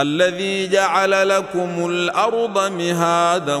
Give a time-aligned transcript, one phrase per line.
[0.00, 3.56] الذي جعل لكم الأرض مهادا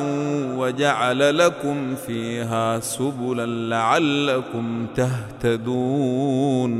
[0.56, 6.70] وجعل لكم فيها سبلا لعلكم تهتدون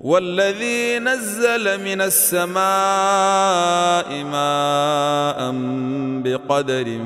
[0.00, 2.54] والذي نزل من السماء
[4.24, 5.54] ماء
[6.24, 6.98] بقدر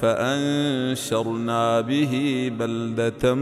[0.00, 3.34] فأنشرنا به بلدة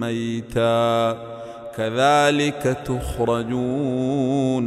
[0.00, 1.18] ميتا
[1.76, 4.66] كذلك تخرجون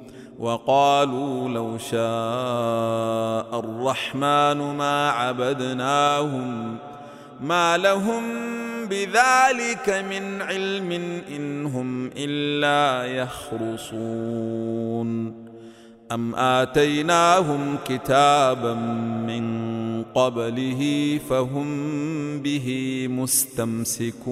[0.41, 6.77] وقالوا لو شاء الرحمن ما عبدناهم
[7.41, 8.23] ما لهم
[8.85, 10.91] بذلك من علم
[11.35, 14.21] إن هم إلا يخرصون.
[16.11, 18.73] أم آتيناهم كتابا
[19.27, 21.67] من قبله فهم
[22.41, 24.31] به مستمسكون.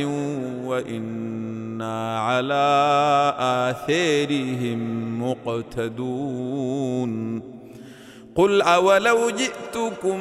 [0.64, 4.80] وإنا على آثارهم
[5.22, 7.12] مقتدون.
[8.34, 10.18] قل أولو جئتكم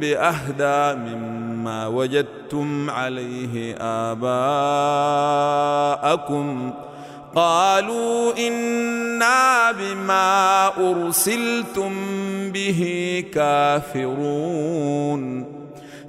[0.00, 3.76] بأهدى مما وجدتم عليه
[6.00, 6.72] آباءكم
[7.36, 11.92] قالوا إنا بما أرسلتم
[12.50, 15.20] به كافرون.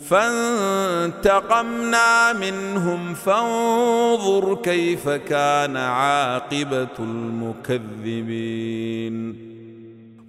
[0.09, 8.71] فانتقمنا منهم فانظر كيف كان عاقبة المكذبين.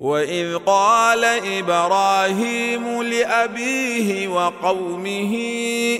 [0.00, 1.24] وإذ قال
[1.58, 5.36] إبراهيم لأبيه وقومه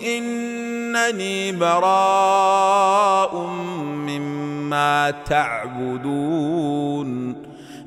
[0.07, 3.47] إنني براء
[4.73, 6.33] مما تعبدون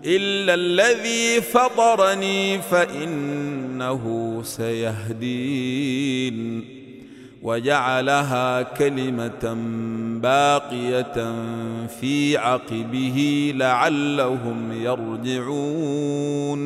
[0.05, 5.55] إلا الذي فطرني فإنه سيهدين.
[7.41, 9.57] وجعلها كلمة
[10.21, 11.35] باقية
[11.87, 16.65] في عقبه لعلهم يرجعون.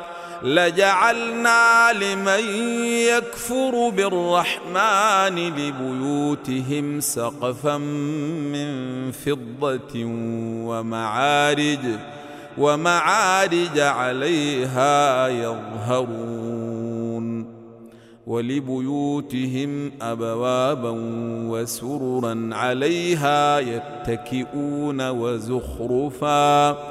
[0.43, 2.43] لجعلنا لمن
[2.85, 10.05] يكفر بالرحمن لبيوتهم سقفا من فضة
[10.65, 11.79] ومعارج
[12.57, 16.81] ومعارج عليها يظهرون.
[18.27, 20.93] ولبيوتهم أبوابا
[21.49, 26.90] وسررا عليها يتكئون وزخرفا.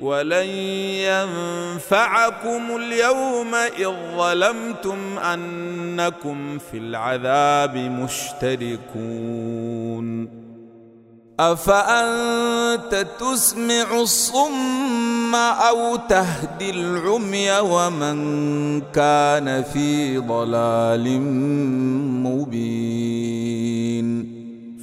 [0.00, 0.46] ولن
[1.06, 9.30] ينفعكم اليوم إذ ظلمتم أنكم في العذاب مشتركون.
[11.40, 21.20] أفأنت تسمع الصم أو تهدي العمي ومن كان في ضلال
[22.22, 24.29] مبين؟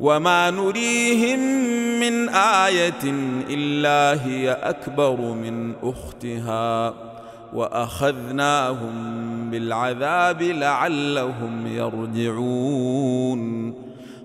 [0.00, 1.38] وما نريهم
[2.00, 3.02] من إيه
[3.50, 6.94] الا هي اكبر من اختها
[7.54, 8.92] واخذناهم
[9.50, 13.48] بالعذاب لعلهم يرجعون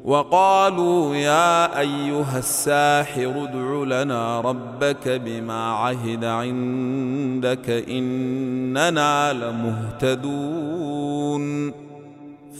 [0.06, 10.64] وقالوا يا ايها الساحر ادع لنا ربك بما عهد عندك اننا لمهتدون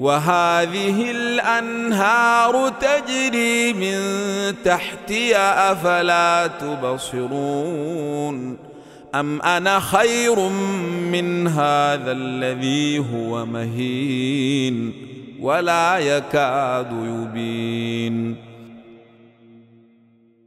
[0.00, 3.98] وهذه الأنهار تجري من
[4.64, 7.90] تحتي أفلا تبصرون
[9.14, 10.48] أم أنا خير
[11.12, 14.92] من هذا الذي هو مهين
[15.40, 18.36] ولا يكاد يبين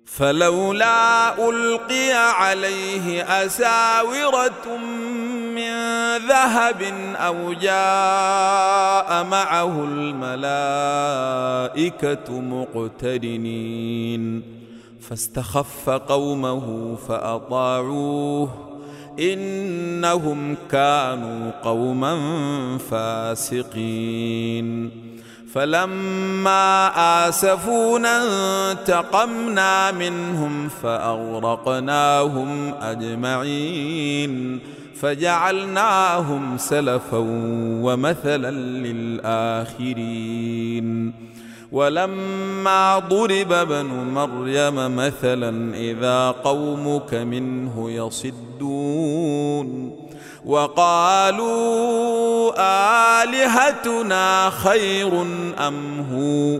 [0.05, 4.79] فلولا ألقي عليه أساورة
[6.17, 6.81] ذهب
[7.15, 10.31] أو جاء معه الملائكة
[12.41, 14.43] مقترنين.
[15.09, 18.49] فاستخف قومه فأطاعوه.
[19.19, 22.17] إنهم كانوا قوما
[22.91, 24.91] فاسقين.
[25.53, 26.91] فلما
[27.29, 28.23] آسفونا
[28.71, 34.59] انتقمنا منهم فأغرقناهم أجمعين.
[35.03, 37.17] فجعلناهم سلفا
[37.83, 41.13] ومثلا للآخرين.
[41.71, 49.95] ولما ضرب ابن مريم مثلا إذا قومك منه يصدون.
[50.45, 52.53] وقالوا
[53.23, 55.21] آلهتنا خير
[55.67, 56.59] أم هو؟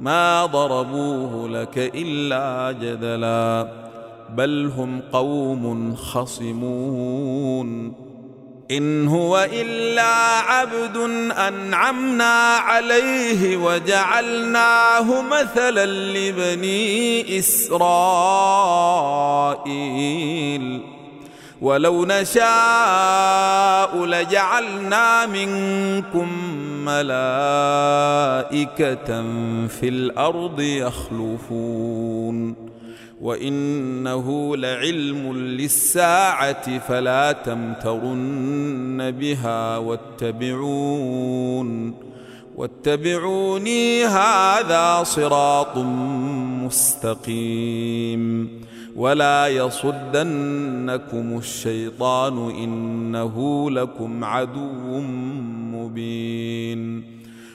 [0.00, 3.87] ما ضربوه لك إلا جدلا.
[4.36, 7.92] بل هم قوم خصمون.
[8.70, 10.96] إن هو إلا عبد
[11.38, 17.78] أنعمنا عليه وجعلناه مثلا لبني إسرائيل.
[21.60, 26.28] ولو نشاء لجعلنا منكم
[26.84, 27.22] ملائكة
[29.68, 32.67] في الأرض يخلفون.
[33.20, 41.28] وإنه لعلم للساعة فلا تمترن بها واتبعون
[42.56, 45.78] واتبعوني هذا صراط
[46.64, 48.48] مستقيم
[48.96, 55.00] ولا يصدنكم الشيطان إنه لكم عدو
[55.72, 57.17] مبين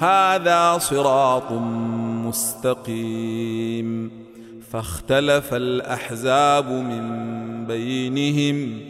[0.00, 1.52] هذا صراط
[2.26, 4.10] مستقيم.
[4.72, 8.80] فاختلف الأحزاب من بينهم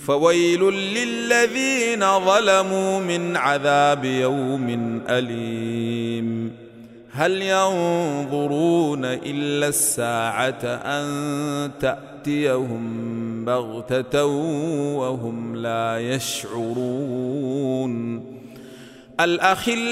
[0.00, 6.52] فويل للذين ظلموا من عذاب يوم أليم.
[7.12, 14.24] هل ينظرون إلا الساعة أن تأتيهم بغتة
[14.96, 17.16] وهم لا يشعرون؟
[19.20, 19.82] الأخلاء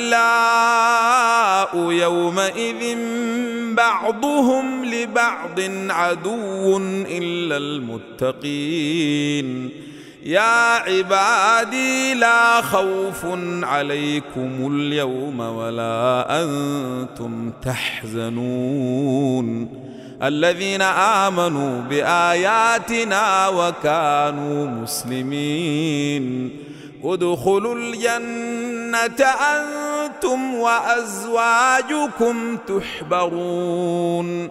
[1.91, 2.99] يومئذ
[3.75, 6.77] بعضهم لبعض عدو
[7.11, 9.71] إلا المتقين.
[10.25, 13.27] يا عبادي لا خوف
[13.63, 19.69] عليكم اليوم ولا أنتم تحزنون.
[20.23, 26.51] الذين آمنوا بآياتنا وكانوا مسلمين.
[27.05, 34.49] ادخلوا الجنة أنتم وأزواجكم تحبرون.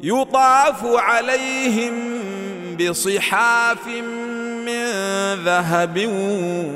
[0.00, 1.94] يطاف عليهم
[2.80, 3.86] بصحاف
[4.66, 4.84] من
[5.44, 6.10] ذهب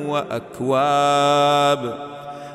[0.09, 2.11] وأكواب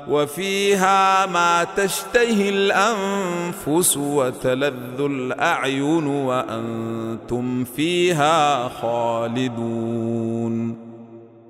[0.09, 10.84] وفيها ما تشتهي الأنفس وتلذ الأعين وأنتم فيها خالدون.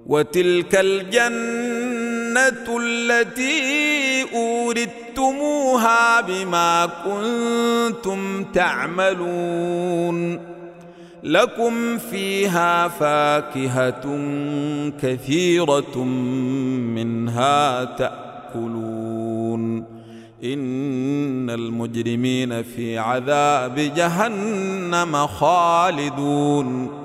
[0.05, 10.39] وتلك الجنة التي اوردتموها بما كنتم تعملون.
[11.23, 14.19] لكم فيها فاكهة
[15.01, 16.03] كثيرة
[16.93, 19.77] منها تأكلون.
[20.43, 27.04] إن المجرمين في عذاب جهنم خالدون.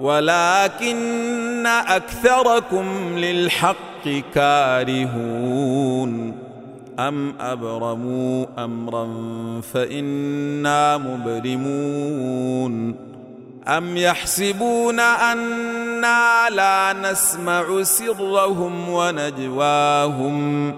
[0.00, 6.38] ولكن أكثركم للحق كارهون.
[6.98, 9.08] أم أبرموا أمرا
[9.72, 12.94] فإنا مبرمون.
[13.68, 20.68] أم يحسبون أنا لا نسمع سرهم ونجواهم.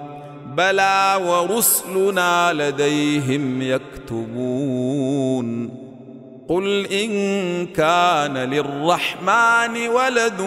[0.57, 5.80] بلى ورسلنا لديهم يكتبون.
[6.51, 7.11] قل إن
[7.67, 10.43] كان للرحمن ولد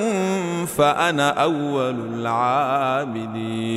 [0.77, 3.69] فأنا أول العابدين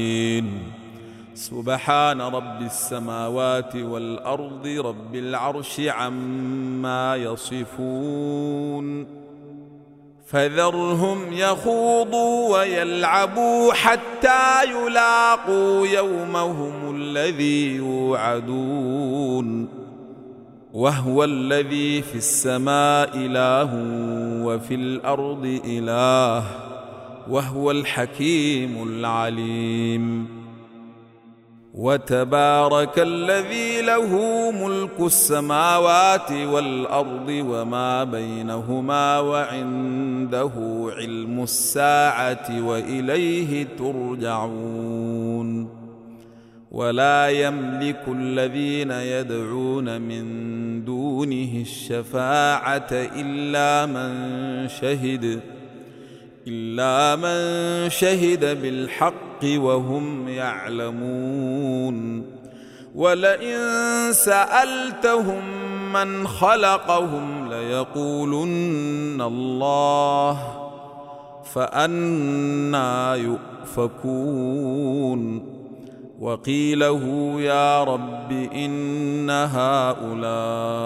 [1.35, 9.07] سبحان رب السماوات والارض رب العرش عما يصفون.
[10.27, 19.86] فذرهم يخوضوا ويلعبوا حتى يلاقوا يومهم الذي يوعدون.
[20.77, 23.71] وهو الذي في السماء إله
[24.45, 26.45] وفي الأرض إله
[27.31, 30.29] وهو الحكيم العليم.
[31.75, 34.11] وتبارك الذي له
[34.51, 40.53] ملك السماوات والأرض وما بينهما وعنده
[40.97, 45.69] علم الساعة وإليه ترجعون.
[46.71, 50.56] ولا يملك الذين يدعون من
[51.17, 55.41] دونه الشفاعة إلا من شهد
[56.49, 62.27] إلا من شهد بالحق وهم يعلمون.
[62.95, 63.59] ولئن
[64.13, 65.43] سألتهم
[65.93, 70.39] من خلقهم ليقولن الله
[71.55, 73.97] فأنا يؤفكون.
[76.21, 80.77] وقيله يا رب إن هؤلاء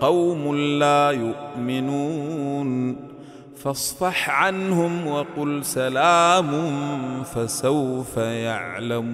[0.00, 2.96] قوم لا يؤمنون
[3.56, 6.50] فاصفح عنهم وقل سلام
[7.22, 9.08] فسوف يعلمون